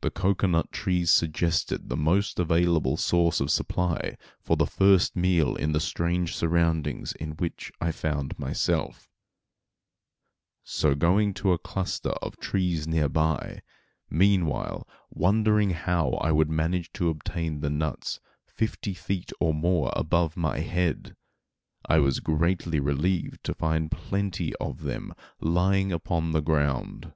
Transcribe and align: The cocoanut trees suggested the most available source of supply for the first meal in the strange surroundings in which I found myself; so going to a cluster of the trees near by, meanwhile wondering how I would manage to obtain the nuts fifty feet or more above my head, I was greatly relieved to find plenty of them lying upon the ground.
The 0.00 0.10
cocoanut 0.10 0.72
trees 0.72 1.10
suggested 1.10 1.90
the 1.90 1.98
most 1.98 2.38
available 2.40 2.96
source 2.96 3.40
of 3.40 3.50
supply 3.50 4.16
for 4.40 4.56
the 4.56 4.64
first 4.64 5.16
meal 5.16 5.54
in 5.54 5.72
the 5.72 5.80
strange 5.80 6.34
surroundings 6.34 7.12
in 7.12 7.32
which 7.32 7.70
I 7.78 7.92
found 7.92 8.38
myself; 8.38 9.06
so 10.64 10.94
going 10.94 11.34
to 11.34 11.52
a 11.52 11.58
cluster 11.58 12.12
of 12.22 12.36
the 12.36 12.42
trees 12.42 12.88
near 12.88 13.10
by, 13.10 13.60
meanwhile 14.08 14.88
wondering 15.10 15.72
how 15.72 16.12
I 16.12 16.32
would 16.32 16.48
manage 16.48 16.90
to 16.94 17.10
obtain 17.10 17.60
the 17.60 17.68
nuts 17.68 18.20
fifty 18.46 18.94
feet 18.94 19.30
or 19.40 19.52
more 19.52 19.92
above 19.94 20.38
my 20.38 20.60
head, 20.60 21.14
I 21.84 21.98
was 21.98 22.20
greatly 22.20 22.80
relieved 22.80 23.44
to 23.44 23.52
find 23.52 23.90
plenty 23.90 24.56
of 24.56 24.84
them 24.84 25.12
lying 25.38 25.92
upon 25.92 26.32
the 26.32 26.40
ground. 26.40 27.12